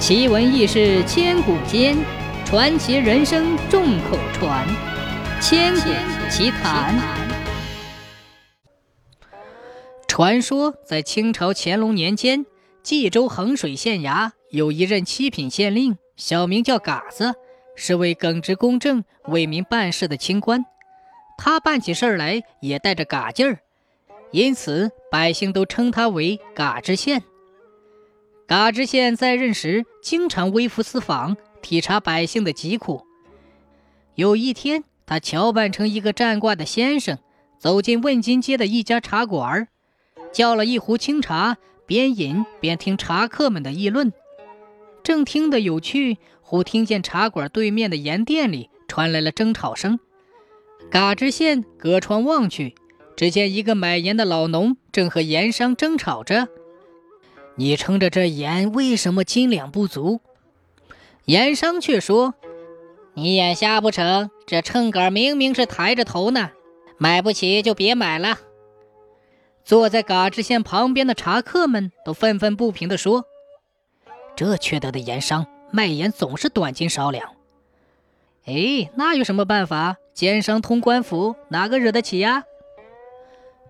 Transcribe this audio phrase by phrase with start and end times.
[0.00, 1.94] 奇闻异事千古间，
[2.46, 4.66] 传奇人生众口传。
[5.42, 5.90] 千古
[6.30, 6.98] 奇谈。
[10.08, 12.46] 传说在清朝乾隆年间，
[12.82, 17.34] 冀州衡水县衙有一任七品县令，小名叫嘎子，
[17.76, 20.64] 是位耿直公正、为民办事的清官。
[21.36, 23.58] 他办起事儿来也带着嘎劲儿，
[24.30, 27.22] 因此百姓都称他为嘎知县。
[28.50, 33.06] 嘎知县在任时，经常微服私访，体察百姓的疾苦。
[34.16, 37.16] 有一天，他乔扮成一个占卦的先生，
[37.60, 39.68] 走进问津街的一家茶馆，
[40.32, 44.12] 叫了一壶清茶，边饮边听茶客们的议论。
[45.04, 50.00] 正听得有趣，忽听见茶馆对面的盐店里传来了争吵声。
[50.90, 52.74] 嘎知县隔窗望去，
[53.16, 56.48] 只见一个买盐的老农正和盐商争吵着。
[57.56, 60.20] 你撑着这盐，为什么斤两不足？
[61.26, 62.34] 盐商却说
[63.14, 64.30] ：“你眼瞎不成？
[64.46, 66.50] 这秤杆明明是抬着头呢，
[66.98, 68.38] 买不起就别买了。”
[69.62, 73.26] 坐在嘎知县旁边的茶客们都愤愤不平地说
[74.34, 77.32] ：“这缺德的盐商卖盐总是短斤少两。”
[78.46, 79.96] 哎，那有什么办法？
[80.14, 82.44] 奸商通官府，哪个惹得起呀？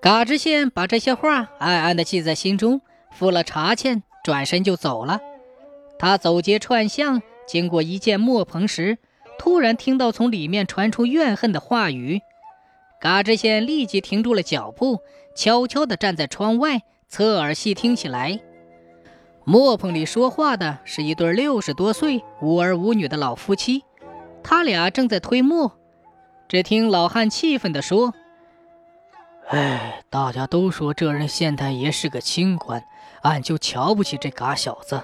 [0.00, 2.80] 嘎知县把这些话暗暗地记在心中。
[3.12, 5.20] 付了茶钱，转身就走了。
[5.98, 8.98] 他走街串巷，经过一间磨棚时，
[9.38, 12.20] 突然听到从里面传出怨恨的话语。
[13.00, 15.00] 嘎知县立即停住了脚步，
[15.34, 18.40] 悄悄地站在窗外，侧耳细听起来。
[19.44, 23.82] 磨棚里说话的是一对六十多岁、无儿无女的老夫妻，
[24.44, 25.72] 他俩正在推磨。
[26.48, 28.14] 只听老汉气愤地说
[29.52, 32.84] ：“哎，大家都说这任县太爷是个清官。”
[33.22, 35.00] 俺就瞧不起这嘎小子。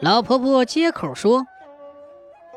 [0.00, 1.46] 老婆婆接口说：“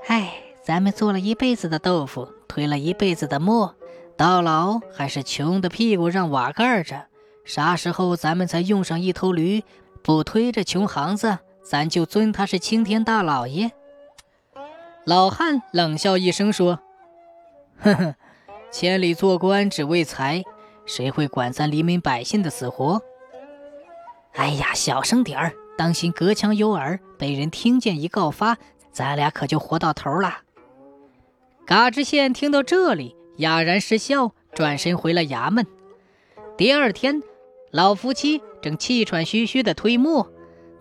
[0.07, 3.73] 哎，咱们做了一辈子的豆腐，推了一辈子的磨，
[4.17, 7.05] 到老还是穷的屁股让瓦盖着。
[7.45, 9.63] 啥时候咱们才用上一头驴，
[10.03, 13.71] 不推着穷行子，咱就尊他是青天大老爷。”
[15.05, 16.79] 老汉冷笑一声说
[17.79, 18.15] ：“哼哼，
[18.71, 20.43] 千里做官只为财，
[20.85, 23.01] 谁会管咱黎民百姓的死活？”
[24.33, 28.57] 哎呀，小声点儿，当心隔墙有耳，被人听见一告发，
[28.91, 30.39] 咱俩可就活到头了。
[31.65, 35.65] 嘎知县听到这里，哑然失笑，转身回了衙门。
[36.57, 37.21] 第二天，
[37.71, 40.31] 老夫妻正气喘吁吁地推磨，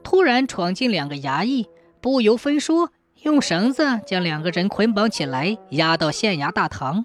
[0.02, 1.68] 突然闯进两个衙役，
[2.00, 2.90] 不由分说，
[3.22, 7.04] 用绳子将两个人捆绑起来，押到县衙大堂。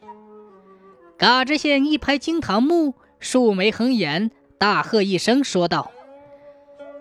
[1.17, 4.29] 嘎知县一拍惊堂木，竖眉横眼，
[4.59, 5.91] 大喝一声，说道。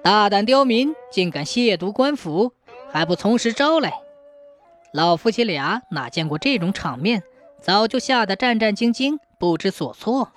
[0.02, 2.52] 大胆刁民，竟敢亵渎官府，
[2.90, 3.92] 还不从实招来！
[4.92, 7.24] 老夫妻俩哪见过这种场面，
[7.60, 10.32] 早就吓得战战兢兢，不知所措。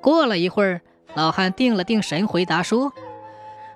[0.00, 0.82] 过了一会儿，
[1.14, 2.92] 老汉定了定神，回答说：“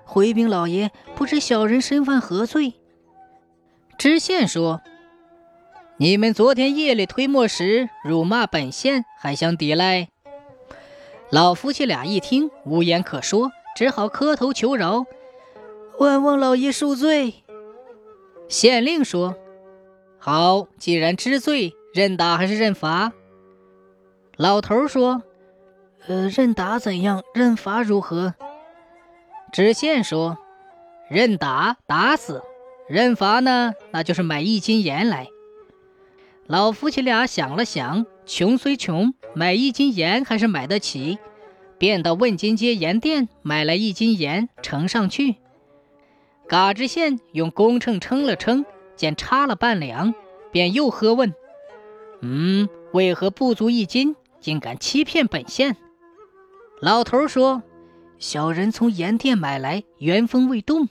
[0.05, 2.75] 回禀老爷，不知小人身犯何罪？”
[3.99, 4.81] 知县说
[6.01, 10.07] ：“你们昨天夜里推磨时辱骂本县，还想抵赖？”
[11.29, 13.51] 老夫妻俩一听，无言可说。
[13.75, 15.05] 只好磕头求饶，
[15.99, 17.43] 万望老爷恕罪。
[18.47, 19.35] 县令说
[20.17, 23.11] ：“好，既然知罪，认打还是认罚？”
[24.37, 25.23] 老头说
[26.07, 27.23] ：“呃，认打怎样？
[27.33, 28.35] 认罚如何？”
[29.51, 30.37] 知县说
[31.09, 32.41] ：“认打打死，
[32.87, 33.73] 认罚呢？
[33.91, 35.27] 那就是买一斤盐来。”
[36.49, 41.19] 老夫妻俩想了想，穷虽穷，买一斤盐还是买得起。
[41.77, 45.35] 便到问津街盐店买来一斤盐，盛上去。
[46.47, 48.65] 嘎知县用公秤称了称，
[48.95, 50.15] 见差了半两，
[50.51, 51.35] 便又喝问
[52.21, 54.15] ：“嗯，为何不足一斤？
[54.41, 55.77] 竟敢欺骗本县？”
[56.81, 57.61] 老头说
[58.17, 60.89] ：“小人从盐店买来，原封未动。”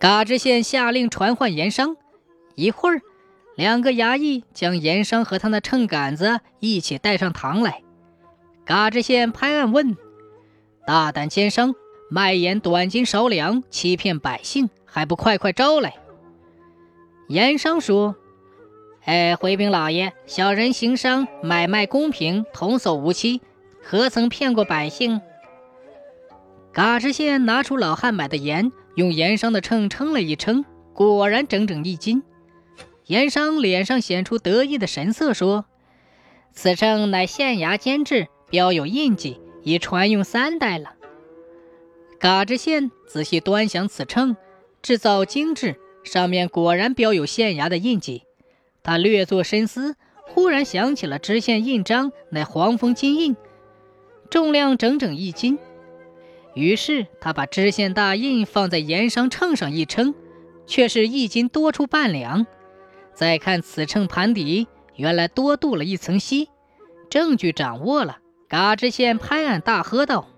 [0.00, 1.98] 嘎知县下令传唤盐商。
[2.54, 3.02] 一会儿，
[3.56, 7.82] 两个衙役将盐商和他那秤杆子一起带上堂来。
[8.66, 9.96] 嘎知县拍案问
[10.86, 11.74] ：“大胆奸商，
[12.10, 15.94] 卖盐短斤少两，欺骗百姓，还不快快招来？”
[17.28, 18.16] 盐商说
[19.06, 23.40] ：“哎，回禀老爷，小人行商买卖公平，童叟无欺，
[23.82, 25.22] 何曾骗过百姓？”
[26.74, 30.62] 嘎知县拿出老汉买的盐，用盐商的秤称了一称，
[30.92, 32.22] 果然整整一斤。
[33.06, 35.64] 盐商脸上显出得意的神色，说
[36.52, 40.94] ：“此秤乃县衙监制。”标有印记，已传用三代了。
[42.20, 44.36] 嘎知县仔细端详此秤，
[44.82, 45.74] 制造精致，
[46.04, 48.22] 上面果然标有县衙的印记。
[48.84, 49.96] 他略作深思，
[50.28, 53.36] 忽然想起了知县印章乃黄蜂金印，
[54.30, 55.58] 重量整整一斤。
[56.54, 60.14] 于是他把知县大印放在盐商秤上一称，
[60.68, 62.46] 却是一斤多出半两。
[63.16, 66.50] 再看此秤盘底，原来多镀了一层锡。
[67.08, 70.28] 证据掌握了，嘎知县拍案大喝道。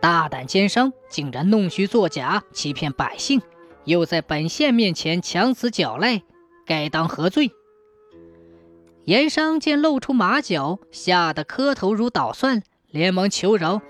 [0.00, 3.40] 大胆奸商，竟然弄虚作假，欺骗百姓，
[3.84, 6.22] 又在本县面前强词狡赖，
[6.66, 7.52] 该当何罪？
[9.04, 13.80] 盐商见露出马脚，吓得磕头如捣蒜，连忙求饶：“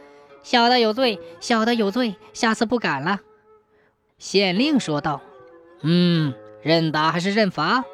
[0.45, 3.21] 小的有罪，小的有罪，下次不敢了。”
[4.19, 5.23] 县令说道
[5.83, 7.85] ：“嗯，认打还是认罚？”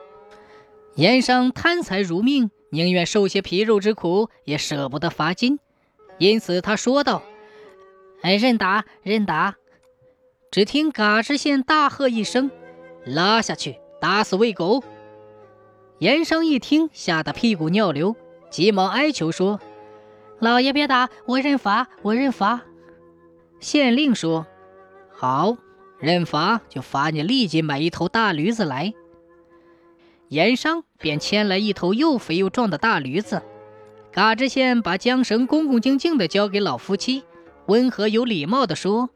[0.96, 5.58] 盐商贪财如命，宁愿受些皮肉之苦，也舍不得罚金，
[6.19, 7.22] 因此他说道。
[8.22, 9.56] 哎，认打，认打！
[10.50, 12.50] 只听嘎知县大喝一声
[13.05, 14.82] ：“拉下去，打死喂狗！”
[15.99, 18.16] 盐商一听，吓得屁股尿流，
[18.50, 19.61] 急忙哀求说
[20.38, 22.62] ：“老爷别打，我认罚，我认罚。”
[23.61, 24.46] 县令说
[25.12, 25.56] ：“好，
[25.99, 28.93] 认罚就罚你立即买一头大驴子来。”
[30.29, 33.43] 盐商便牵来一头又肥又壮的大驴子。
[34.11, 37.25] 嘎知县把缰绳恭恭敬敬地交给老夫妻。
[37.67, 39.11] 温和有礼貌地说：“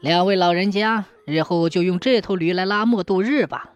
[0.00, 3.70] 两位老人家，日后就用这头驴来拉磨度日吧。”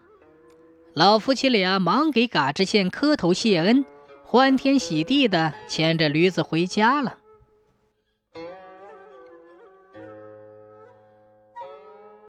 [0.93, 3.85] 老夫妻俩忙给嘎知县磕头谢恩，
[4.23, 7.17] 欢天喜地地牵着驴子回家了。